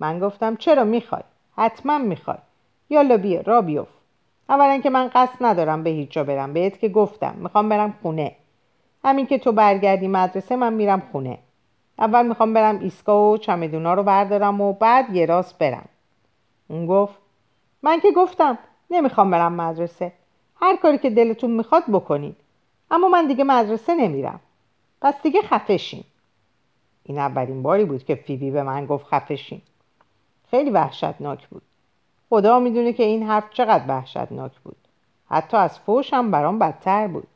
[0.00, 1.22] من گفتم چرا می‌خوای؟
[1.56, 2.38] حتما می‌خوای.
[2.90, 3.98] یالا بیا را بیفت.
[4.48, 6.52] اولا که من قصد ندارم به هیچ جا برم.
[6.52, 8.36] بهت که گفتم می‌خوام برم خونه.
[9.04, 11.38] همین که تو برگردی مدرسه من میرم خونه.
[11.98, 15.88] اول می‌خوام برم ایستگاه و چمدونا رو بردارم و بعد یه راست برم.
[16.68, 17.14] اون گفت
[17.82, 18.58] من که گفتم
[18.90, 20.12] نمی‌خوام برم مدرسه.
[20.60, 22.36] هر کاری که دلتون می‌خواد بکنید.
[22.90, 24.40] اما من دیگه مدرسه نمیرم.
[25.00, 26.04] پس دیگه خفشین
[27.02, 29.62] این اولین باری بود که فیبی به من گفت خفشین
[30.50, 31.62] خیلی وحشتناک بود.
[32.30, 34.76] خدا می‌دونه که این حرف چقدر وحشتناک بود.
[35.30, 37.26] حتی از فوش هم برام بدتر بود.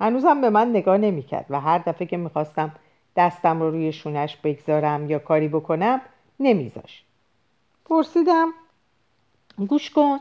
[0.00, 2.72] هنوزم به من نگاه نمی‌کرد و هر دفعه که می‌خواستم
[3.16, 6.00] دستم رو روی شونش بگذارم یا کاری بکنم
[6.40, 7.04] نمیذاش
[7.84, 8.48] پرسیدم
[9.68, 10.18] گوش کن.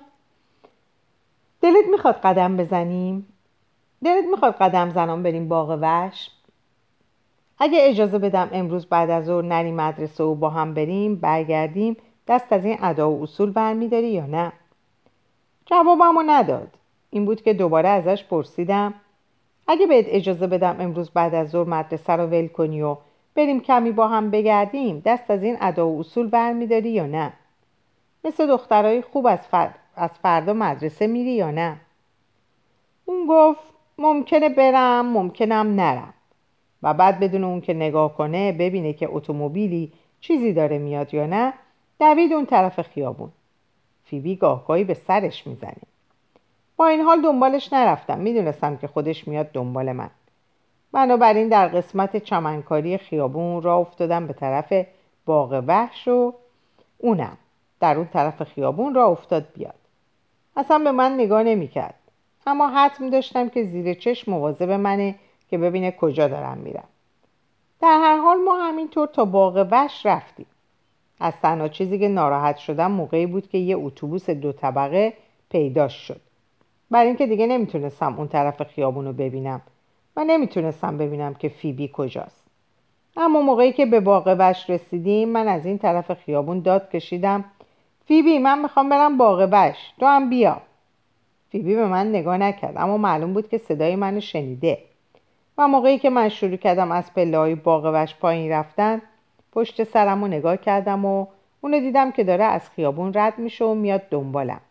[1.62, 3.28] دلت می‌خواد قدم بزنیم؟
[4.04, 6.30] دلت می‌خواد قدم زنان بریم باغ وش
[7.60, 11.98] اگه اجازه بدم امروز بعد از ظهر نریم مدرسه و با هم بریم برگردیم
[12.28, 14.52] دست از این ادا و اصول برمیداری یا نه؟
[15.66, 16.78] جوابمو نداد.
[17.10, 18.94] این بود که دوباره ازش پرسیدم
[19.68, 22.98] اگه بهت اجازه بدم امروز بعد از ظهر مدرسه رو ول کنی و
[23.36, 27.34] بریم کمی با هم بگردیم دست از این ادا و اصول برمیداری یا نه؟
[28.24, 29.40] مثل دخترای خوب از,
[29.96, 31.78] از فردا مدرسه میری یا نه؟
[33.06, 36.14] اون گفت ممکنه برم ممکنم نرم.
[36.84, 41.54] و بعد بدون اون که نگاه کنه ببینه که اتومبیلی چیزی داره میاد یا نه
[42.00, 43.32] دوید اون طرف خیابون.
[44.06, 45.82] فیبی گاهگاهی به سرش می‌زنه.
[46.78, 48.20] با این حال دنبالش نرفتم.
[48.20, 50.10] می‌دونستم که خودش میاد دنبال من.
[50.92, 54.74] بنابراین در قسمت چمنکاری خیابون را افتادم به طرف
[55.26, 56.34] باغ وحش و
[56.98, 57.38] اونم
[57.80, 59.74] در اون طرف خیابون را افتاد بیاد.
[60.58, 61.96] اصلا به من نگاه نمی‌کرد.
[62.48, 65.16] اما حتم داشتم که زیر چشم مواظب منه
[65.50, 66.88] که ببینه کجا دارم میرم.
[67.82, 70.46] در هر حال ما همینطور تا باغ وش رفتیم.
[71.20, 75.14] از تنها چیزی که ناراحت شدم موقعی بود که یه اتوبوس دو طبقه
[75.50, 76.22] پیداش شد.
[76.92, 79.62] برای اینکه دیگه نمی‌تونستم اون طرف خیابون رو ببینم
[80.16, 82.48] و نمی‌تونستم ببینم که فیبی کجاست.
[83.18, 87.46] اما موقعی که به باغ وش رسیدیم من از این طرف خیابون داد کشیدم
[88.06, 90.62] فیبی من می‌خوام برم باغ وش تو هم بیا.
[91.50, 94.78] فیبی به من نگاه نکرد اما معلوم بود که صدای منو شنیده.
[95.58, 99.02] و موقعی که من شروع کردم از پله های باغ وش پایین رفتن
[99.58, 101.28] پشت سرم رو نگاه کردم و
[101.62, 104.62] اونو دیدم که داره از خیابون رد میشه و میاد دنبالم.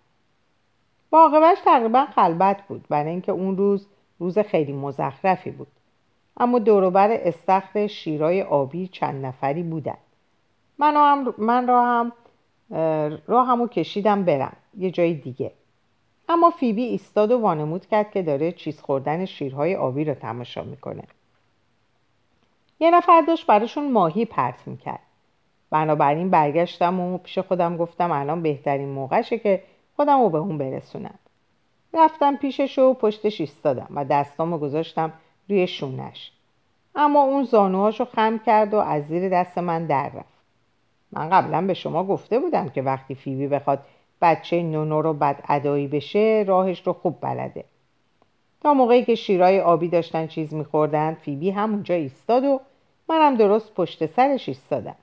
[1.11, 3.87] باغ وش تقریبا خلبت بود برای اینکه اون روز
[4.19, 5.67] روز خیلی مزخرفی بود.
[6.37, 9.97] اما دوروبر استخر شیرای آبی چند نفری بودن.
[10.79, 12.13] من, هم من را هم
[13.27, 15.53] راهمو کشیدم برم یه جای دیگه.
[16.29, 21.03] اما فیبی ایستاد و وانمود کرد که داره چیز خوردن شیرهای آبی رو تماشا می‌کنه.
[22.81, 25.01] یه نفر داشت براشون ماهی پرت می‌کرد.
[25.71, 29.63] بنابراین برگشتم و پیش خودم گفتم الان بهترین موقعشه که
[29.97, 31.19] خودم رو به اون برسونم.
[31.95, 35.13] رفتم پیشش و پشتش ایستادم و دستامو گذاشتم
[35.49, 36.33] روی شونش.
[36.95, 40.37] اما اون زانوهاشو خم کرد و از زیر دست من در رفت.
[41.13, 43.79] من قبلا به شما گفته بودم که وقتی فیبی بخواد
[44.23, 47.65] بچه نونو رو بد ادایی بشه راهش رو خوب بلده.
[48.67, 52.61] تا موقعی که شیرای آبی داشتن چیز میخوردن فیبی همونجا ایستاد و
[53.09, 54.95] منم درست پشت سرش ایستادم.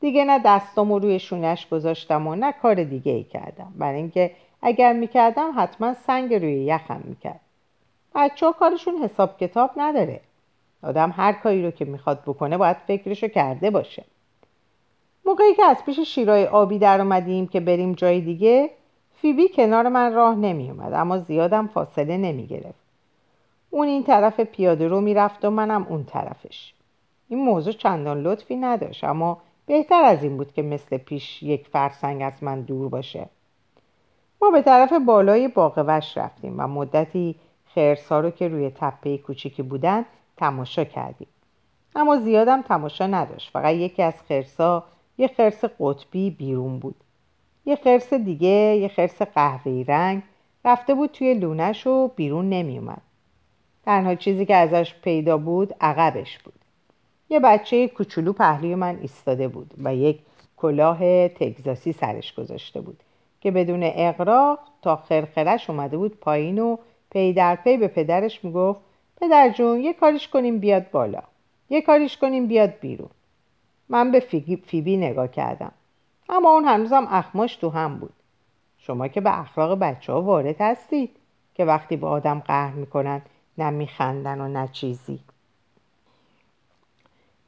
[0.00, 3.72] دیگه نه دستامو روی شونش گذاشتم و نه کار دیگه ای کردم.
[3.78, 4.30] برای اینکه
[4.62, 7.40] اگر می‌کردم حتما سنگ روی یخم می‌کرد.
[8.14, 10.20] بچه ها کارشون حساب کتاب نداره.
[10.82, 14.04] آدم هر کاری رو که می‌خواد بکنه باید فکرشو کرده باشه.
[15.24, 18.70] موقعی که از پیش شیرای آبی در اومدیم که بریم جای دیگه
[19.20, 22.88] فیبی کنار من راه نمی اومد اما زیادم فاصله نمی گرفت.
[23.70, 26.74] اون این طرف پیاده رو می‌رفت و منم اون طرفش.
[27.28, 32.22] این موضوع چندان لطفی نداشت اما بهتر از این بود که مثل پیش یک فرسنگ
[32.22, 33.28] از من دور باشه.
[34.42, 37.34] ما به طرف بالای باغ وش رفتیم و مدتی
[37.74, 40.04] خرسا رو که روی تپه کوچیکی بودن
[40.36, 41.28] تماشا کردیم.
[41.96, 43.50] اما زیادم تماشا نداشت.
[43.50, 44.84] فقط یکی از خرسا
[45.18, 46.96] یه خرس قطبی بیرون بود
[47.68, 50.22] یه خرس دیگه یه خرس قهوه‌ای رنگ.
[50.64, 53.02] رفته بود توی لونش و بیرون نمیومد
[53.84, 56.54] تنها چیزی که ازش پیدا بود عقبش بود.
[57.30, 60.18] یه بچه کوچولو پهلوی من ایستاده بود و یک
[60.56, 63.02] کلاه تگزاسی سرش گذاشته بود
[63.40, 66.76] که بدون اقراق تا خرخرش اومده بود پایین و
[67.10, 68.80] پی در پی به پدرش می‌گفت
[69.20, 71.22] پدر جون یه کاریش کنیم بیاد بالا.
[71.70, 73.10] یه کاریش کنیم بیاد بیرون.
[73.88, 74.20] من به
[74.66, 75.72] فیبی نگاه کردم.
[76.28, 78.12] اما اون هنوزم اخماش تو هم بود.
[78.78, 81.16] شما که به اخلاق بچه ها وارد هستید
[81.54, 83.22] که وقتی به آدم قهر می‌کنن
[83.58, 85.20] نه میخندن و نه چیزی.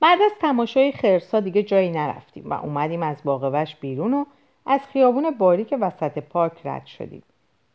[0.01, 4.25] بعد از تماشای خرسا دیگه جایی نرفتیم و اومدیم از باغوش بیرون و
[4.66, 7.23] از خیابون باریک وسط پارک رد شدیم.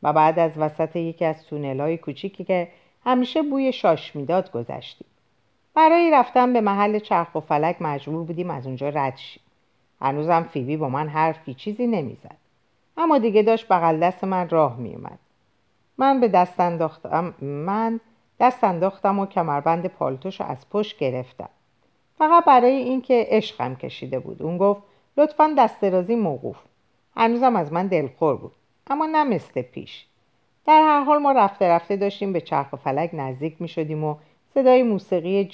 [0.04, 2.68] و بعد از وسط یکی از های کوچیکی که
[3.06, 5.08] همیشه بوی شاش می‌داد گذشتیم.
[5.74, 9.44] برای رفتن به محل چرخ و فلک مجبور بودیم از اونجا رد شیم.
[10.02, 12.38] هنوزم فیبی با من حرفی چیزی نمی‌زد.
[12.98, 15.20] اما دیگه داشت بغل دست من راه میومد
[15.98, 18.00] من به دست انداختم من
[18.40, 21.50] دست انداختم و کمربند پالتوش از پشت گرفتم.
[22.18, 24.44] فقط برای اینکه عشقم کشیده بود.
[24.44, 24.82] اون گفت
[25.18, 26.58] لطفا دست درازی موقوف.
[27.18, 28.52] هنوزم از من دلخور بود
[28.88, 30.06] اما نه مثل پیش.
[30.66, 34.16] در هر حال ما رفته رفته داشتیم به چرخ و فلک نزدیک می شدیم و
[34.54, 35.46] صدای موسیقی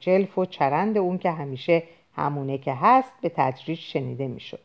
[0.00, 1.82] جلف و چرند اون که همیشه
[2.18, 4.60] همونه که هست به تدریج شنیده می‌شد.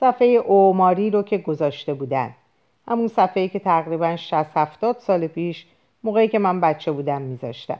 [0.00, 2.34] صفحه اوماری رو که گذاشته بودن.
[2.88, 5.66] همون صفحه که تقریبا 60 70 سال پیش
[6.04, 7.78] موقعی که من بچه بودم میذاشتم.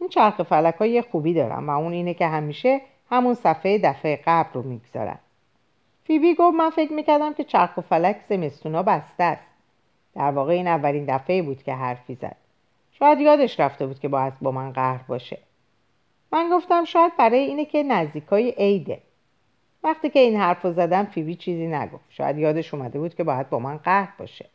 [0.00, 2.80] این چرخ فلک ها خوبی دارم و اون اینه که همیشه
[3.10, 5.18] همون صفحه دفعه قبل رو می‌گذارن.
[6.04, 9.46] فیبی گفت من فکر می‌کردم که چرخ و فلک زمستونا بسته است.
[10.14, 12.36] در واقع این اولین دفعه بود که حرفی زد.
[12.92, 15.38] شاید یادش رفته بود که باید با من قهر باشه.
[16.32, 18.98] من گفتم شاید برای اینه که نزدیکای عیده.
[19.84, 22.04] وقتی که این حرف رو زدم فیبی چیزی نگفت.
[22.08, 24.46] شاید یادش اومده بود که باید با من قهر باشه.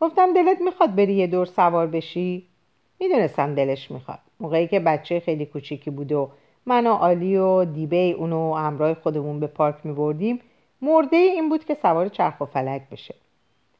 [0.00, 2.46] گفتم دلت می‌خواد بری یه دور سوار بشی؟
[3.00, 4.18] می‌دونستم دلش می‌خواد.
[4.40, 6.30] موقعی که بچه خیلی کوچیکی بود و
[6.66, 10.40] من و آلی و دیبه اونو همراه خودمون به پارک میبردیم
[10.82, 13.14] مرده این بود که سوار چرخ و فلک بشه.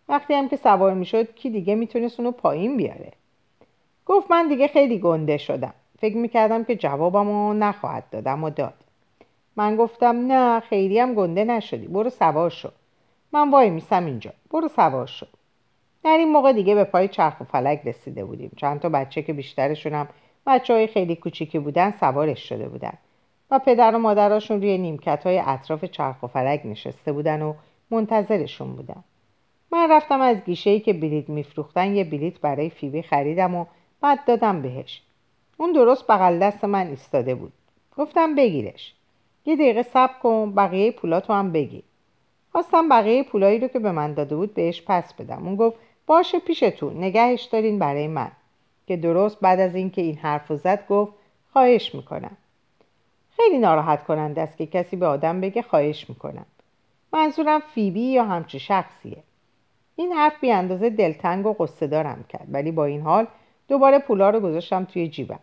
[0.09, 3.12] وقتی هم که سوار می‌شد کی دیگه می‌تونست اونو پایین بیاره؟
[4.07, 5.75] گفت من دیگه خیلی گنده شدم.
[5.98, 8.74] فکر می‌کردم که جوابمو نخواهد دادم و داد.
[9.56, 12.68] من گفتم نه خیلی هم گنده نشدی برو سوار شو.
[13.32, 15.26] من وای میسم اینجا برو سوار شو.
[16.04, 18.50] در این موقع دیگه به پای چرخ و فلک رسیده بودیم.
[18.56, 20.08] چند تا بچه که بیشترشون هم
[20.46, 22.92] بچه های خیلی کوچیکی بودن سوارش شده بودن
[23.50, 27.54] و پدر و مادراشون روی نیمکت های اطراف چرخ و فلک نشسته بودن و
[27.90, 29.04] منتظرشون بودن.
[29.72, 33.64] من رفتم از گیشه ای که بلیت میفروختن یه بلیت برای فیبی خریدم و
[34.00, 35.02] بعد دادم بهش.
[35.61, 37.53] اون درست بغل دست من ایستاده بود.
[37.97, 38.94] گفتم بگیرش.
[39.47, 41.83] یه دقیقه صبر کن بقیه پولاتو هم بگیر.
[42.53, 45.47] خواستم بقیه پولایی رو که به من داده بود بهش پس بدم.
[45.47, 48.31] اون گفت باشه پیشتون نگهش دارین برای من.
[48.87, 51.12] که درست بعد از اینکه این حرف زد گفت
[51.53, 52.37] خواهش می‌کنم.
[53.37, 56.47] خیلی ناراحت کننده است که کسی به آدم بگه خواهش می‌کنم.
[57.12, 59.23] منظورم فیبی یا همچی شخصیه.
[59.97, 63.27] این حرف بی اندازه دلتنگ و قصه دارم کرد ولی با این حال
[63.68, 65.40] دوباره پولا رو گذاشتم توی جیبم.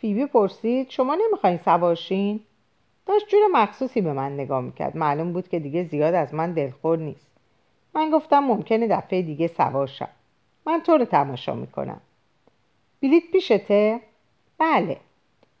[0.00, 2.40] فیبی پرسید شما نمی‌خواین سوارشین
[3.06, 4.96] داشت جور مخصوصی به من نگاه می‌کرد.
[4.96, 7.32] معلوم بود که دیگه زیاد از من دلخور نیست.
[7.94, 10.08] من گفتم ممکنه دفعه دیگه سوار شم.
[10.66, 12.00] من تو رو تماشا می‌کنم.
[13.02, 14.00] بلیت پیشته؟
[14.58, 14.96] بله.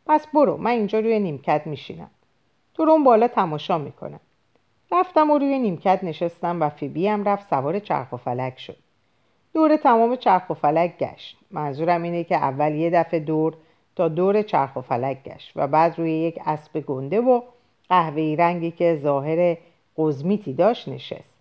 [0.06, 2.10] پس برو من اینجا روی نیمکت میشینم.
[2.74, 4.20] تو رو اون بالا تماشا می‌کنم.
[4.92, 8.76] رفتم و روی نیمکت نشستم و فیبی هم رفت سوار چرخ و فلک شد.
[9.54, 11.38] دور تمام چرخ و فلک گشت.
[11.50, 13.54] منظورم اینه که اول یه دفعه دور
[13.98, 17.42] تا دور چرخ و فلک گشت و بعد روی یک اسب گنده و
[17.88, 19.56] قهوه‌ای رنگی که ظاهر
[19.96, 21.34] قزمیتی داشت نشست.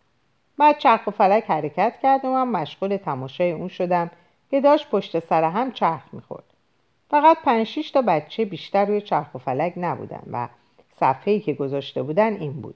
[0.58, 4.12] بعد چرخ و فلک حرکت کرد و من مشغول تماشای اون شدم
[4.52, 6.44] که داشت پشت سر هم چرخ می‌خورد.
[7.10, 10.48] فقط پنج تا بچه بیشتر روی چرخ و فلک نبودن و
[11.00, 12.76] صفحه‌ای که گذاشته بودن این بود.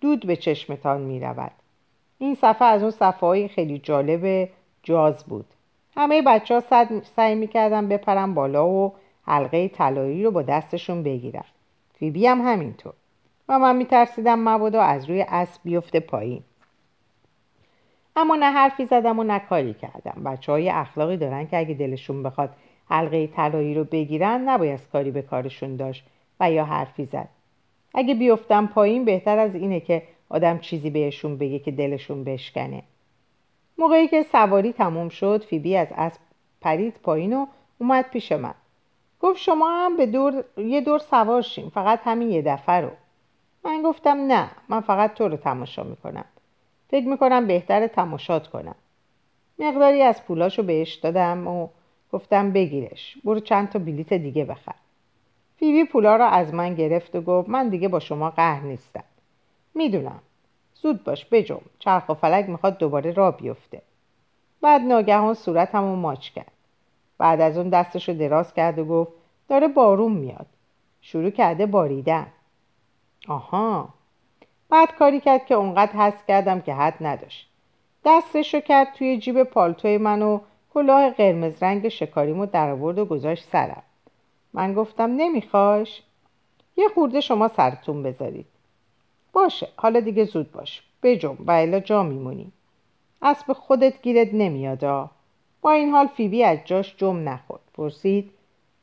[0.00, 1.52] دود به چشمتان می‌رود.
[2.18, 4.48] این صفحه از اون صفحه های خیلی جالب
[4.82, 5.46] جاز بود.
[5.96, 6.86] همه بچه ها
[7.16, 8.94] سعی می‌کردن بپرن بالا و
[9.28, 11.44] حلقه طلایی رو با دستشون بگیرن
[11.98, 12.92] فیبی هم همینطور.
[13.48, 16.42] و من میترسیدم مبادا از روی اسب بیفته پایین.
[18.16, 20.22] اما نه حرفی زدم و نه کاری کردم.
[20.24, 22.50] بچه های اخلاقی دارن که اگه دلشون بخواد
[22.88, 26.04] حلقه طلایی رو بگیرن نباید کاری به کارشون داشت
[26.40, 27.28] و یا حرفی زد.
[27.94, 32.82] اگه بیفتم پایین بهتر از اینه که آدم چیزی بهشون بگه که دلشون بشکنه.
[33.78, 36.20] موقعی که سواری تموم شد فیبی از اسب
[36.60, 37.46] پرید پایین و
[37.78, 38.54] اومد پیش من.
[39.20, 42.90] گفت شما هم به دور یه دور سوار شیم فقط همین یه دفعه رو.
[43.64, 46.24] من گفتم نه من فقط تو رو تماشا می‌کنم.
[46.90, 48.74] فکر می‌کنم بهتر تماشات کنم.
[49.58, 51.68] مقداری از پولاشو بهش دادم و
[52.12, 53.18] گفتم بگیرش.
[53.24, 54.74] برو چند تا بلیت دیگه بخر.
[55.56, 59.04] فیبی پولا رو از من گرفت و گفت من دیگه با شما قهر نیستم.
[59.74, 60.22] می‌دونم.
[60.74, 63.82] زود باش بجم چرخ و فلک می‌خواد دوباره را بیفته.
[64.60, 66.52] بعد ناگهان صورتمو ماچ کرد.
[67.18, 69.12] بعد از اون دستشو دراز کرد و گفت
[69.48, 70.46] داره بارون میاد.
[71.00, 72.26] شروع کرده باریدن.
[73.28, 73.88] آها.
[74.68, 77.48] بعد کاری کرد که اونقدر حس کردم که حد نداشت.
[78.04, 80.40] دستشو کرد توی جیب پالتوی من و
[80.74, 83.82] کلاه قرمز رنگ شکاریمو در آورد و گذاشت سرم.
[84.52, 86.02] من گفتم نمیخواش؟
[86.76, 88.46] یه خورده شما سرتون بذارید.
[89.32, 90.82] باشه حالا دیگه زود باش.
[91.02, 92.52] بجم و الا جا میمونی.
[93.22, 95.10] اسب خودت گیرت نمیادا
[95.62, 97.60] با این حال فیبی از جاش جم نخورد.
[97.74, 98.30] پرسید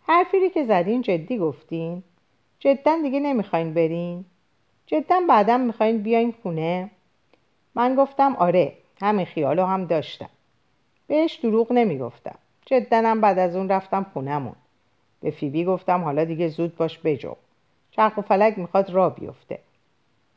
[0.07, 2.03] حرفی که زدین جدی گفتین؟
[2.59, 4.25] جدا دیگه نمی‌خواین برین؟
[4.85, 6.89] جدا بعدا می‌خواین بیاین خونه؟
[7.75, 10.29] من گفتم آره همه خیالو هم داشتم.
[11.07, 12.35] بهش دروغ نمی‌گفتم.
[12.65, 14.55] جدا هم بعد از اون رفتم خونهمون.
[15.21, 17.35] به فیبی گفتم حالا دیگه زود باش بجو.
[17.91, 19.59] چرخ و فلک می‌خواد را بیفته.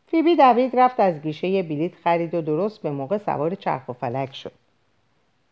[0.07, 3.93] فیبی دوید رفت از گیشه یه بلیت خرید و درست به موقع سوار چرخ و
[3.93, 4.53] فلک شد.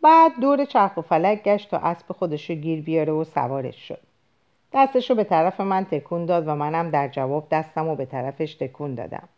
[0.02, 4.00] بعد دور چرخ و فلک گشت تا اسب خودشو گیر بیاره و سوارش شد.
[4.72, 8.94] دستشو به طرف من تکون داد و منم در جواب دستم و به طرفش تکون
[8.94, 9.28] دادم.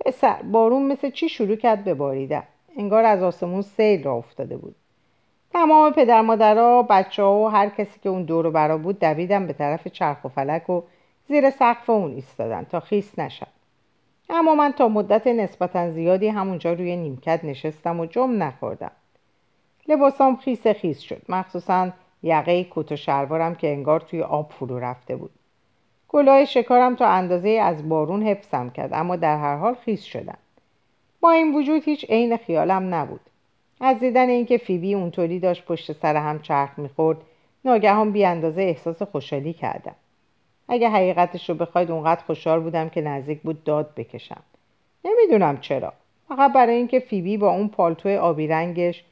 [0.00, 2.42] پسر بارون مثل چی شروع کرد به باریدن؟
[2.76, 4.74] انگار از آسمون سیل را افتاده بود.
[5.52, 9.46] تمام پدر مادرها بچه ها و هر کسی که اون دور و برا بود دویدن
[9.46, 10.82] به طرف چرخ و فلک و
[11.28, 13.46] زیر سقف اون ایستادن تا خیس نشد
[14.30, 18.90] اما من تا مدت نسبتا زیادی همونجا روی نیمکت نشستم و جم نخوردم.
[19.88, 21.22] لباسام خیس خیس شد.
[21.28, 21.90] مخصوصا
[22.22, 25.30] یقه کت و شلوارم که انگار توی آب فرو رفته بود.
[26.08, 30.38] گلای شکارم تا اندازه از بارون حفظم کرد اما در هر حال خیس شدم.
[31.20, 33.20] با این وجود هیچ عین خیالم نبود.
[33.80, 37.18] از دیدن اینکه فیبی اونطوری داشت پشت سر هم چرخ می‌خورد
[37.64, 39.94] ناگهان بی اندازه احساس خوشحالی کردم.
[40.68, 44.42] اگه حقیقتش رو بخواید اونقدر خوشحال بودم که نزدیک بود داد بکشم.
[45.04, 45.92] نمی‌دونم چرا.
[46.28, 49.04] فقط برای اینکه فیبی با اون پالتو آبی رنگش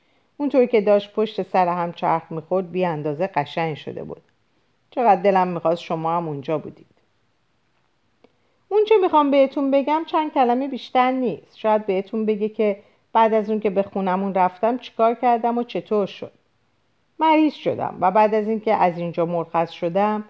[0.42, 4.22] اونطوری که داشت پشت سر هم چرخ می‌خورد بی اندازه قشنگ شده بود.
[4.90, 6.86] چقدر دلم می‌خواست شما هم اونجا بودید.
[8.68, 11.58] اون چه می‌خوام بهتون بگم چند کلمه بیشتر نیست.
[11.58, 12.82] شاید بهتون بگه که
[13.12, 16.32] بعد از اون که به خونمون رفتم چیکار کردم و چطور شد.
[17.18, 20.24] مریض شدم و بعد از اینکه از اینجا مرخص شدم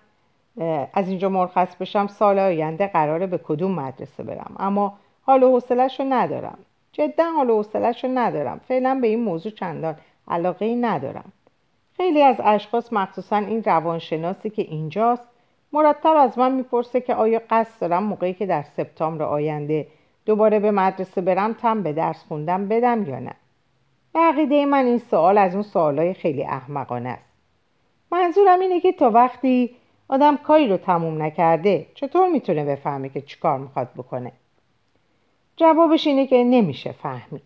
[0.95, 4.55] از اینجا مرخص بشم سال آینده قراره به کدوم مدرسه برم.
[4.59, 6.59] اما حال و حوصلش رو ندارم.
[6.93, 8.61] جدا حال و حوصلش رو ندارم.
[8.69, 9.97] فعلا به این موضوع چندان
[10.29, 11.33] علاقه ای ندارم.
[11.97, 15.29] خیلی از اشخاص مخصوصا این روانشناسی که اینجاست
[15.73, 19.87] مرتب از من می‌پرسه که آیا قصد دارم موقعی که در سپتامبر آینده
[20.27, 23.35] دوباره به مدرسه برم تم به درس خوندم بدم یا نه؟
[24.15, 27.33] به عقیده من این سوال از اون سوالای خیلی احمقانه است.
[28.13, 29.77] منظورم اینه که تا وقتی
[30.09, 34.33] آدم کاری رو تموم نکرده چطور می‌تونه بفهمه که چیکار می‌خواد بکنه؟
[35.57, 37.43] جوابش اینه که نمیشه فهمید.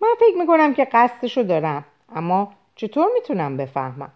[0.00, 4.12] من فکر می‌کنم که قصدشو دارم اما چطور می‌تونم بفهمم؟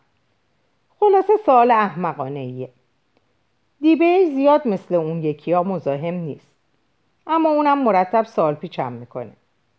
[1.00, 2.68] خلاصه سوال احمقانه ایه
[3.80, 6.56] دیبه زیاد مثل اون یکی ها مزاحم نیست
[7.26, 9.32] اما اونم مرتب سال پیچم می‌کنه.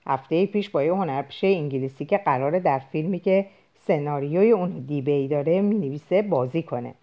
[0.08, 3.46] هفته پیش با یه هنرپیشه انگلیسی که قراره در فیلمی که
[3.80, 6.94] سناریوی اون دیبه ای داره می‌نویسه بازی کنه.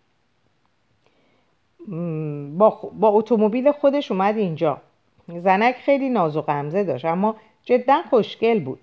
[2.59, 4.81] با, با اتومبیل خودش اومد اینجا.
[5.29, 8.81] زنک خیلی ناز و غمزه داشت اما جدا خوشگل بود.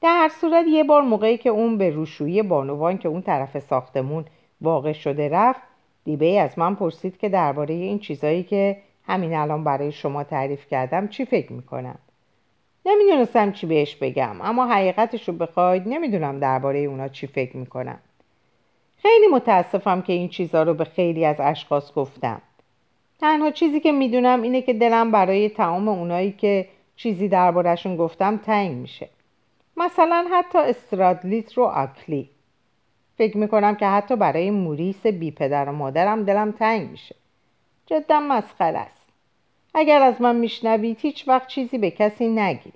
[0.00, 4.24] در هر صورت یه بار موقعی که اون به روشویی بانوان که اون طرف ساختمون
[4.60, 5.60] واقع شده رفت
[6.04, 8.76] دیبه ای از من پرسید که درباره این چیزایی که
[9.06, 11.98] همین الان برای شما تعریف کردم چی فکر می‌کنم.
[12.86, 17.98] نمی‌دونستم چی بهش بگم اما حقیقتش رو بخواید نمی‌دونم درباره اونا چی فکر می‌کنم.
[18.96, 22.42] خیلی متاسفم که این چیزها رو به خیلی از اشخاص گفتم.
[23.22, 28.76] تنها چیزی که می‌دونم اینه که دلم برای تمام اونایی که چیزی دربارهشون گفتم تنگ
[28.76, 29.08] میشه.
[29.76, 32.30] مثلا حتی استرادلیت رو اکلی
[33.18, 37.14] فکر می‌کنم که حتی برای موریس بی پدر و مادرم دلم تنگ میشه.
[37.86, 39.08] جدا مسخره است.
[39.74, 42.74] اگر از من میشنوید هیچ وقت چیزی به کسی نگید.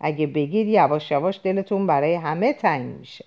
[0.00, 3.24] اگه بگید یواش یواش دلتون برای همه تنگ میشه.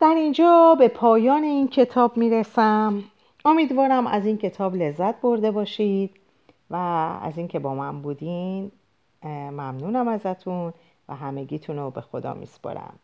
[0.00, 3.04] در اینجا به پایان این کتاب می‌رسم.
[3.48, 6.10] امیدوارم از این کتاب لذت برده باشید
[6.70, 6.76] و
[7.22, 8.70] از اینکه با من بودین
[9.24, 10.72] ممنونم ازتون
[11.08, 12.98] و همگیتون رو به خدا میسپارم.